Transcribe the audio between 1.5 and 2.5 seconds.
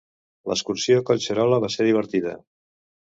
va ser divertida.